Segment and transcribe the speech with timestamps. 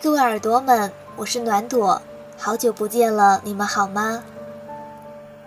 [0.00, 2.00] 各位耳朵们，我是暖朵，
[2.36, 4.22] 好久不见了，你们好吗？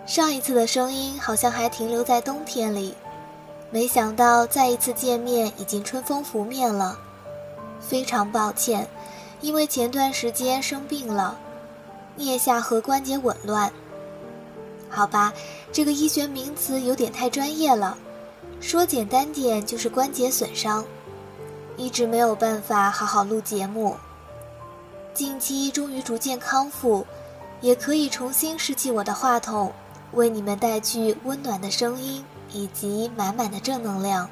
[0.04, 2.94] 上一次的声音好像还停留在冬天里，
[3.70, 6.98] 没想到再一次见面已经春风拂面了，
[7.80, 8.86] 非常抱歉，
[9.40, 11.34] 因为前段时间生病了，
[12.18, 13.72] 颞下颌关节紊乱。
[14.90, 15.32] 好吧，
[15.72, 17.96] 这个医学名词有点太专业了，
[18.60, 20.84] 说简单点就是关节损伤，
[21.78, 23.96] 一直没有办法好好录节目。
[25.14, 27.06] 近期终于逐渐康复，
[27.60, 29.70] 也可以重新拾起我的话筒，
[30.12, 34.28] 为你们带去温暖的声音以及满满的正能量。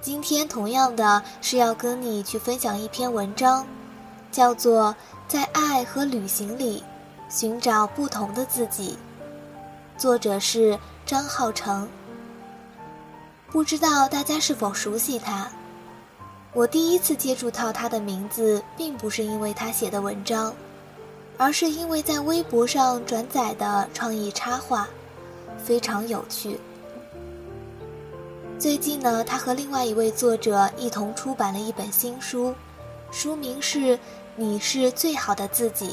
[0.00, 3.66] 今天同样的是要跟你去分享一篇文章，
[4.30, 4.94] 叫做
[5.26, 6.84] 《在爱和旅行里
[7.30, 8.98] 寻找不同的自己》，
[10.00, 11.88] 作者是张浩成。
[13.50, 15.48] 不知道大家是否熟悉他？
[16.54, 20.52] 我第一次接触到他的名字，并不是因为他写的文章，
[21.36, 24.88] 而是因为在微博上转载的创意插画，
[25.62, 26.58] 非常有趣。
[28.58, 32.52] 最近呢，他和另外一位作者一同出版了一本新书，
[33.12, 33.78] 书名是
[34.34, 35.90] 《你是最好的自己》。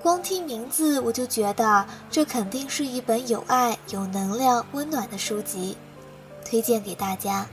[0.00, 5.76] 光听名字我就觉得这肯定是一本有爱、有能量、温暖的书籍，
[6.48, 7.46] 推荐给大家。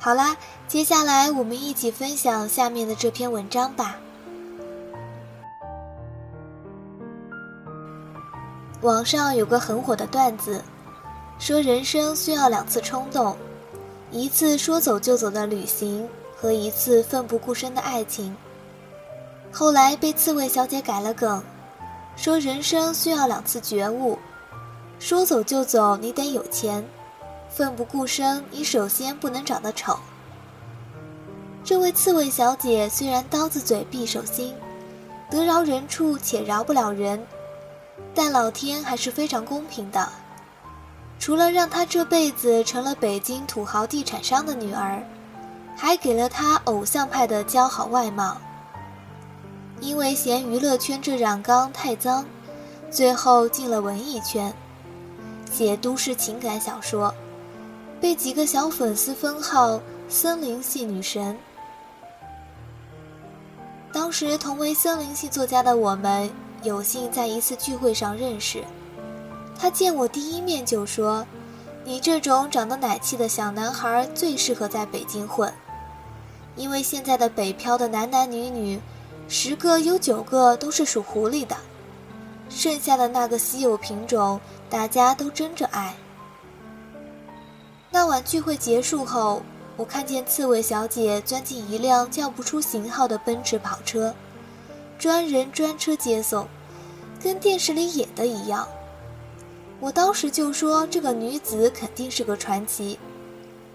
[0.00, 0.36] 好啦，
[0.68, 3.96] 接下来我们一起分享下面的这篇文章吧。
[8.82, 10.62] 网上有个很火的段子，
[11.40, 13.36] 说人生需要两次冲动，
[14.12, 18.34] 一次说走就走的旅行和一次奋不顾身的爱情。
[19.50, 21.42] 后来被刺猬小姐改了梗，
[22.14, 24.16] 说人生需要两次觉悟，
[25.00, 26.84] 说走就走你得有钱。
[27.48, 29.98] 奋不顾身，你首先不能长得丑。
[31.64, 34.54] 这位刺猬小姐虽然刀子嘴匕首心，
[35.30, 37.22] 得饶人处且饶不了人，
[38.14, 40.08] 但老天还是非常公平的，
[41.18, 45.02] 除了让她这辈子成了北京土豪地产商的女儿，
[45.76, 48.38] 还给了她偶像派的姣好外貌。
[49.80, 52.24] 因为嫌娱乐圈这染缸太脏，
[52.90, 54.52] 最后进了文艺圈，
[55.52, 57.14] 写都市情感小说。
[58.00, 61.36] 被几个小粉丝封号“森林系女神”。
[63.92, 66.30] 当时同为森林系作家的我们，
[66.62, 68.62] 有幸在一次聚会上认识。
[69.58, 71.26] 他见我第一面就说
[71.84, 75.52] ：“你这种长得奶气的小男孩最适合在北京混，
[76.54, 78.80] 因为现在的北漂的男男女女，
[79.28, 81.56] 十个有九个都是属狐狸的，
[82.48, 85.96] 剩下的那个稀有品种，大家都争着爱。”
[87.90, 89.42] 那晚聚会结束后，
[89.76, 94.14] 我看见刺猬小姐钻进一辆叫不出型号的奔驰跑车，
[94.98, 96.46] 专人专车接送，
[97.22, 98.68] 跟电视里演的一样。
[99.80, 102.98] 我当时就说这个女子肯定是个传奇。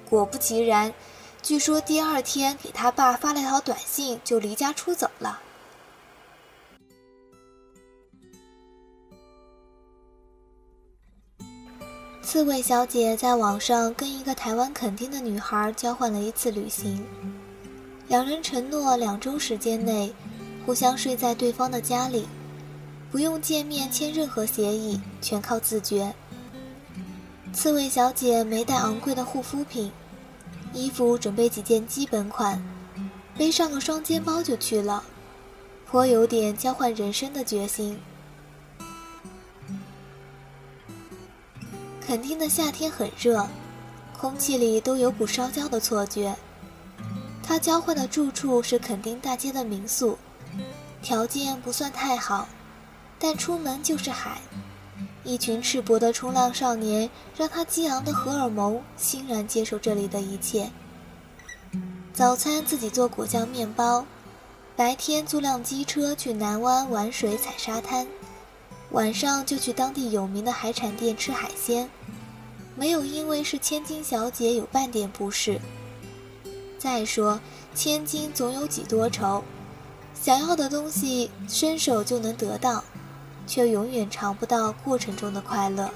[0.08, 0.94] 果不其然，
[1.42, 5.40] 据说第二天给他爸发了条短信就离家出走了。
[12.34, 17.06] 刺猬小姐在网上跟一个台湾垦丁的女孩交换了一次旅行，
[18.08, 20.12] 两人承诺两周时间内
[20.66, 22.28] 互相睡在对方的家里，
[23.12, 26.12] 不用见面签任何协议，全靠自觉。
[27.54, 29.92] 刺猬小姐没带昂贵的护肤品，
[30.74, 32.60] 衣服准备几件基本款，
[33.38, 35.04] 背上个双肩包就去了，
[35.86, 37.96] 颇有点交换人生的决心。
[42.06, 43.48] 垦丁的夏天很热，
[44.20, 46.36] 空气里都有股烧焦的错觉。
[47.42, 50.18] 他交换的住处是垦丁大街的民宿，
[51.02, 52.48] 条件不算太好，
[53.18, 54.42] 但出门就是海。
[55.24, 60.70] 一群赤膊的冲浪少年让他激昂的荷尔蒙欣然接受这里的一切。
[62.14, 64.06] 早餐自己做果酱面包，
[64.76, 68.06] 白天租辆机车去南湾玩水踩沙滩。
[68.94, 71.90] 晚上就去当地有名的海产店吃海鲜，
[72.76, 75.60] 没有因为是千金小姐有半点不适。
[76.78, 77.40] 再说，
[77.74, 79.44] 千金总有几多愁，
[80.14, 82.84] 想要的东西伸手就能得到，
[83.48, 85.90] 却永远尝不到过程中的快乐。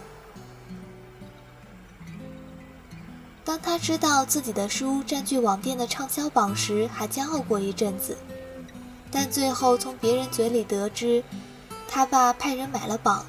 [3.45, 8.17] 当他知道自己的书占据网店的畅销榜时，还骄傲过一阵子，
[9.11, 11.23] 但最后从别人嘴里得知。
[11.87, 13.25] 他爸派人买了榜，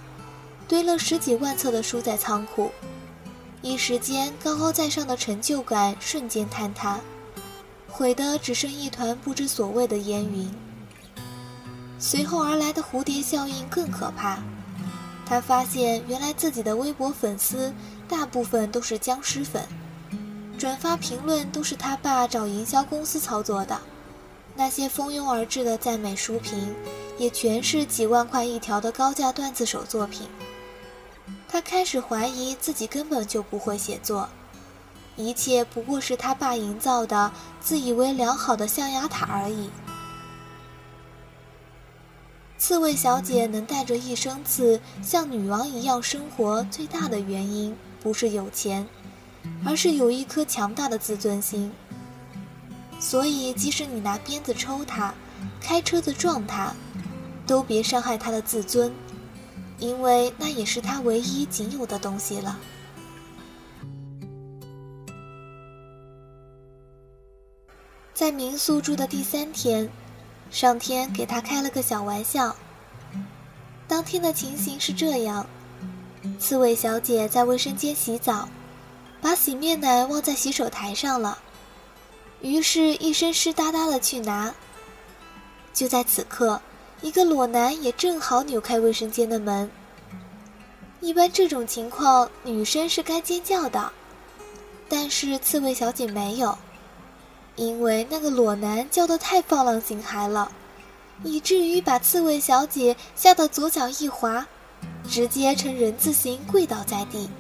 [0.67, 2.71] 堆了十几万册的书在仓库，
[3.63, 6.99] 一时间高高在上的成就感瞬间坍塌。
[7.89, 10.49] 毁的只剩一团不知所谓的烟云。
[11.99, 14.39] 随后而来的蝴蝶效应更可怕，
[15.27, 17.73] 他发现原来自己的微博粉丝
[18.07, 19.67] 大部分都是僵尸粉，
[20.57, 23.81] 转发评论都是他爸找营销公司操作的，
[24.55, 26.73] 那些蜂拥而至的赞美书评，
[27.19, 30.29] 也全是几万块一条的高价段子手作品。
[31.47, 34.29] 他开始怀疑自己根本就不会写作，
[35.17, 39.69] 一切不过是他爸营造的自以为良好的象牙塔而已。
[42.59, 48.87] 刺猬小姐能带着一身刺像女王一样生活，最大的原因不是有钱，
[49.65, 51.73] 而是有一颗强大的自尊心。
[53.01, 55.15] 所以，即使你拿鞭子抽她，
[55.61, 56.75] 开车子撞她，
[57.49, 58.95] 都别伤害她的自尊。
[59.81, 62.59] 因为那也是他唯一仅有的东西了。
[68.13, 69.89] 在民宿住的第三天，
[70.51, 72.57] 上天给他开了个小玩笑。
[73.87, 75.47] 当天的情形是这样：
[76.41, 78.49] 刺猬小姐在卫生间洗澡，
[79.21, 81.39] 把洗面奶忘在洗手台上了，
[82.41, 84.53] 于是一身湿哒哒的去拿。
[85.73, 86.61] 就在此刻。
[87.01, 89.71] 一个裸男也正好扭开卫生间的门。
[91.01, 93.93] 一般这种情况，女生是该尖叫的，
[94.89, 96.59] 但是刺猬小姐没有，
[97.55, 100.51] 因为那个裸男叫得太放浪形骸了，
[101.23, 104.45] 以至于把刺猬小姐吓得左脚一滑，
[105.09, 107.31] 直接呈人字形跪倒在地。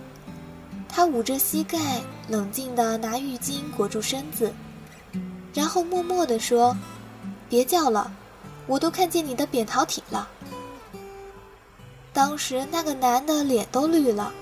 [0.88, 4.52] 她捂着膝盖，冷静地拿浴巾裹住身子，
[5.52, 6.76] 然后默默地说
[7.50, 8.12] ：“别叫了。”
[8.68, 10.28] 我都看见你的扁桃体了。
[12.12, 14.32] 当时那个男的脸都绿了，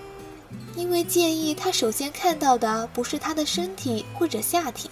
[0.74, 4.90] 因为介意他首先看到的不是他的身体或者下体。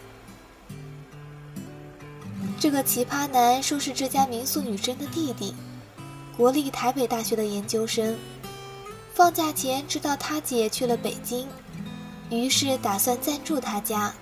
[2.60, 5.54] 这个奇葩男说是这家民宿女生的弟弟，
[6.36, 8.16] 国立台北大学的研究生。
[9.12, 11.46] 放假前知道他姐去了北京，
[12.30, 14.12] 于是打算暂住他家，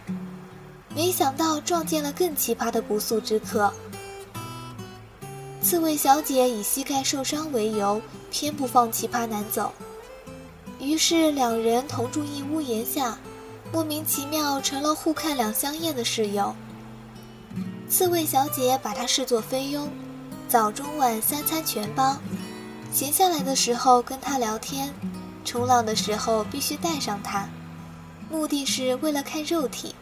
[0.94, 3.72] 没想到撞见了更奇葩的不速之客。
[5.62, 9.72] 刺猬小姐以膝盖受伤为由，偏不放奇葩男走，
[10.80, 13.16] 于是两人同住一屋檐下，
[13.72, 16.54] 莫名其妙成了互看两相厌的室友。
[17.88, 19.88] 刺猬小姐把他视作菲佣，
[20.48, 22.16] 早中晚三餐全包，
[22.92, 24.92] 闲下来的时候跟他聊天，
[25.44, 27.48] 冲浪的时候必须带上他，
[28.28, 29.94] 目的是为了看肉体。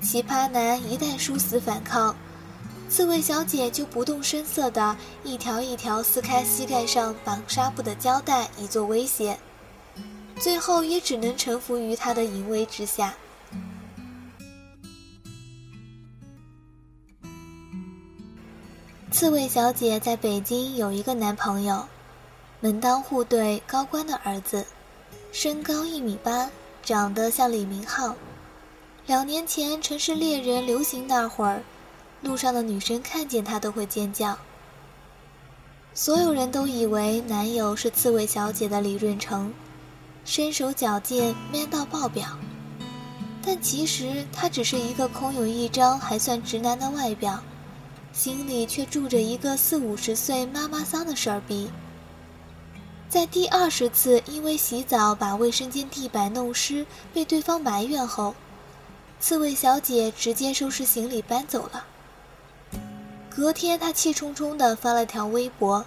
[0.00, 2.16] 奇葩男一旦殊死反抗。
[2.90, 9.38] 刺猬小姐就不动声色地一条一条撕开膝盖上绑纱布的胶带，以作威胁，
[10.40, 13.14] 最后也只能臣服于他的淫威之下。
[19.12, 21.86] 刺猬小姐在北京有一个男朋友，
[22.58, 24.66] 门当户对，高官的儿子，
[25.30, 26.50] 身高一米八，
[26.82, 28.16] 长得像李明浩。
[29.06, 31.62] 两年前城市猎人流行那会儿。
[32.22, 34.36] 路上的女生看见他都会尖叫。
[35.92, 39.52] 所有人都以为男友是刺猬小姐的李润成，
[40.24, 42.26] 身手矫健，man 到爆表。
[43.42, 47.42] 但其实他只是一个空有一张还算直男的外表，
[48.12, 51.70] 心里却住着一个四五十岁妈妈桑的事儿逼。
[53.08, 58.34] 在第二十次因为洗澡把卫生间地板弄湿被对方埋怨后，
[59.18, 61.84] 刺猬小姐直接收拾行李搬走了。
[63.40, 65.82] 隔天，他气冲冲地发了条微博：“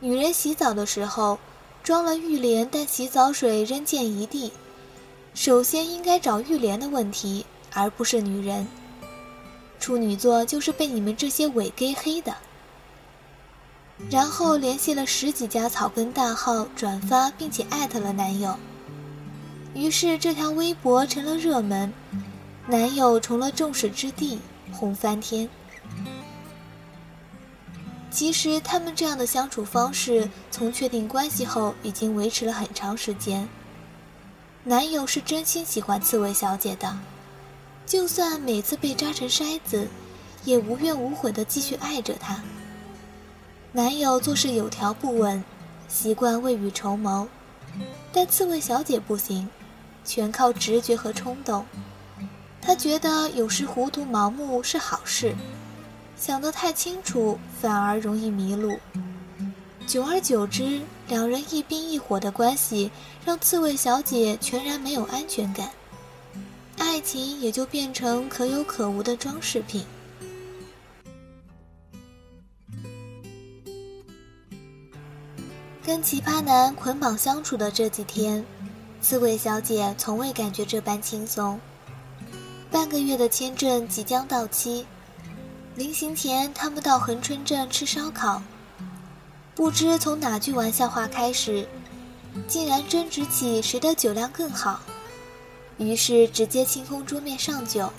[0.00, 1.38] 女人洗澡的时候，
[1.82, 4.50] 装了浴帘，但洗澡水扔溅一地，
[5.34, 7.44] 首先应该找浴帘的问题，
[7.74, 8.66] 而不是女人。
[9.78, 12.34] 处女座就是被你们这些伪 gay 黑的。”
[14.10, 18.56] 然后联系了十几家草根大号转发，并且艾特了男友。
[19.74, 21.92] 于是这条微博成了热门，
[22.66, 24.38] 男友成了众矢之的，
[24.72, 25.46] 红翻天。
[28.10, 33.48] 其实他们这样的相处方式，从确定关系后已经维持了很长时间。
[34.64, 36.98] 男友是真心喜欢刺猬小姐的，
[37.86, 39.86] 就算每次被扎成筛子，
[40.44, 42.42] 也无怨无悔地继续爱着她。
[43.72, 45.42] 男友做事有条不紊，
[45.88, 47.28] 习惯未雨绸缪，
[48.12, 49.48] 但刺猬小姐不行，
[50.04, 51.64] 全靠直觉和冲动。
[52.60, 55.34] 她觉得有时糊涂盲目是好事。
[56.20, 58.78] 想得太清楚，反而容易迷路。
[59.86, 62.90] 久而久之，两人一冰一火的关系
[63.24, 65.70] 让刺猬小姐全然没有安全感。
[66.76, 69.82] 爱情也就变成可有可无的装饰品。
[75.82, 78.44] 跟奇葩男捆绑相处的这几天，
[79.00, 81.58] 刺猬小姐从未感觉这般轻松。
[82.70, 84.86] 半个月的签证即将到期，
[85.80, 88.42] 临行前他们到恒春镇吃烧烤，
[89.54, 91.66] 不知从哪句玩笑话开始，
[92.46, 94.78] 竟然争执起谁的酒量更好。
[95.78, 97.90] 于是直接清空桌面上酒。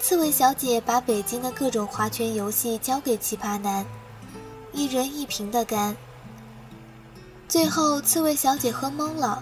[0.00, 3.86] 刺猬小姐把北京的各种划拳游戏交给奇葩男，
[4.72, 5.96] 一人一瓶的干。
[7.48, 9.40] 最后，刺猬小姐喝懵了，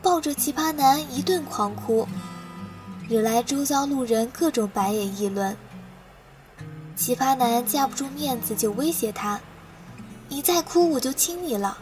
[0.00, 2.08] 抱着奇葩男一顿狂哭，
[3.06, 5.54] 惹来周遭路人各种白眼议论。
[7.04, 9.38] 奇葩男架不住面子，就威胁她
[10.30, 11.76] ：“你再哭，我就亲你了。”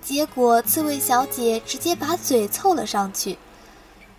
[0.00, 3.36] 结果，刺猬小姐直接把嘴凑了上去，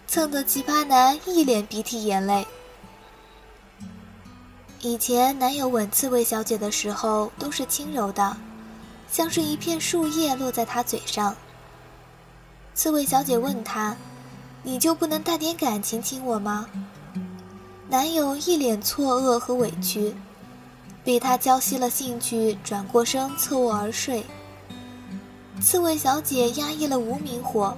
[0.05, 2.46] 蹭得奇葩男一脸鼻涕眼泪。
[4.81, 8.38] 以前男友吻刺猬小姐的时候，都是轻柔的。
[9.12, 11.36] 像是一片树叶落在他嘴上。
[12.75, 13.98] 刺猬小姐问他
[14.62, 16.69] ：“你就不能带点感情亲我吗？”
[17.89, 20.13] 男友一脸错愕和委屈，
[21.03, 24.24] 被他浇熄了兴趣，转过身侧卧而睡。
[25.60, 27.75] 刺猬小姐压抑了无名火，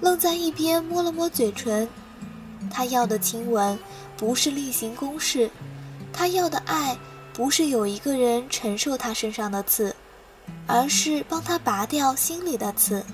[0.00, 1.86] 愣在一边摸了摸嘴唇。
[2.70, 3.78] 她要的亲吻
[4.16, 5.50] 不是例行公事，
[6.14, 6.96] 她要的爱
[7.34, 9.94] 不是有一个人承受她身上的刺。
[10.66, 13.04] 而是帮他拔掉心里的刺。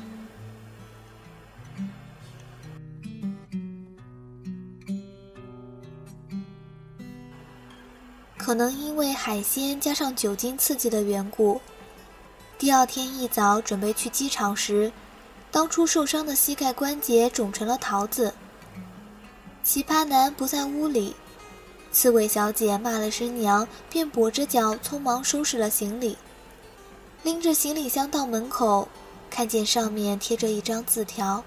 [8.49, 11.61] 可能因为海鲜加上酒精刺激的缘故，
[12.59, 14.91] 第二天一早准备去机场时，
[15.51, 18.33] 当初受伤的膝盖关节肿成了桃子。
[19.63, 21.15] 奇葩男不在屋里，
[21.93, 26.17] 刺猬小姐骂了声娘，便跛着脚匆忙收拾了行李。
[27.25, 28.89] 拎着行李箱到门口，
[29.29, 31.45] 看见上面贴着一张字条，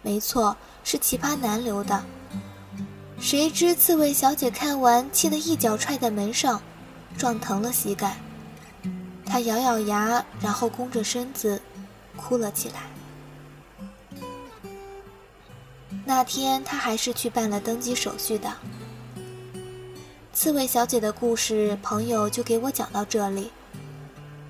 [0.00, 2.04] 没错，是奇葩男留的。
[3.24, 6.60] 谁知刺猬小姐看完，气得一脚踹在门上，
[7.16, 8.18] 撞疼了膝盖。
[9.24, 11.58] 她咬咬牙，然后弓着身子，
[12.16, 12.82] 哭了起来。
[16.04, 18.52] 那天她还是去办了登机手续的。
[20.34, 23.50] 刺猬小姐的故事，朋友就给我讲到这里。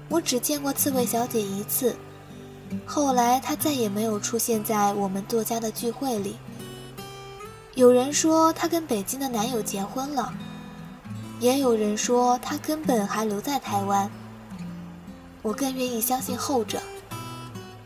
[0.09, 1.95] 我只见过刺猬小姐一次，
[2.85, 6.35] 后来她再也没有出现在我们作家的聚会里。
[7.75, 10.33] 有人说她跟北京的男友结婚了，
[11.41, 14.09] 也有人说她根本还留在台湾。
[15.43, 16.81] 我更愿意相信后者，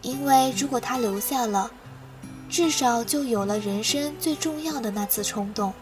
[0.02, 1.70] 因为如果她留下了，
[2.50, 5.72] 至少就有了人生最重要的那次冲动。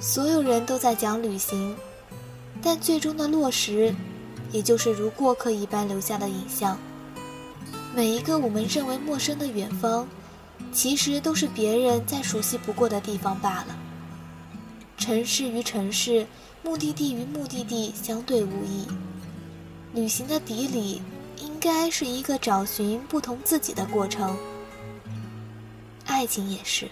[0.00, 1.76] 所有人都在讲旅行。
[2.62, 3.94] 但最终的落实，
[4.52, 6.76] 也就是如过客一般留下的影像。
[7.94, 10.06] 每一个我们认为陌生的远方，
[10.72, 13.76] 其实都是别人再熟悉不过的地方罢了。
[14.96, 16.26] 城市与城市，
[16.62, 18.86] 目的地与目的地相对无异。
[19.92, 21.02] 旅行的底里，
[21.38, 24.36] 应该是一个找寻不同自己的过程。
[26.06, 26.88] 爱情也是。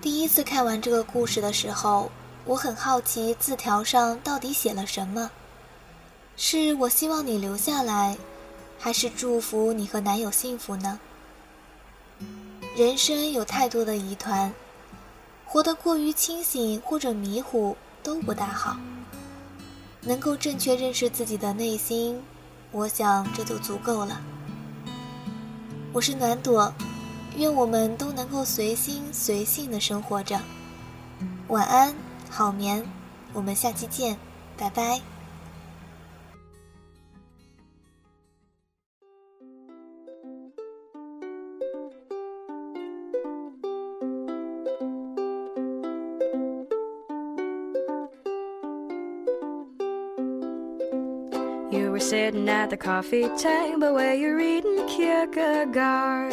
[0.00, 2.10] 第一次看完这个故事的时候，
[2.44, 5.30] 我很好奇字条上到底写了什么。
[6.36, 8.16] 是我希望你留下来，
[8.78, 10.98] 还是祝福你和男友幸福呢？
[12.76, 14.52] 人生有太多的疑团，
[15.44, 18.76] 活得过于清醒或者迷糊都不大好。
[20.00, 22.20] 能够正确认识自己的内心，
[22.72, 24.20] 我想这就足够了。
[25.92, 26.72] 我是暖朵。
[27.38, 30.38] 愿我们都能够随心随性的生活着。
[31.48, 31.94] 晚安，
[32.34, 32.82] 好眠，
[33.34, 34.16] 我们下期见，
[34.56, 34.98] 拜拜。
[51.70, 56.32] You were sitting at the coffee table where you're reading Kierkegaard.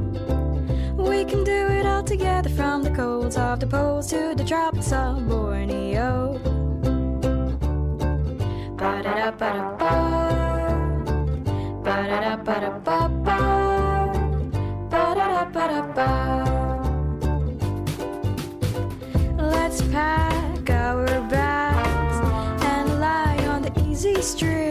[1.01, 4.91] We can do it all together from the colds of the poles to the tropics
[4.91, 6.39] of Borneo.
[19.37, 22.17] Let's pack our bags
[22.63, 24.70] and lie on the easy street.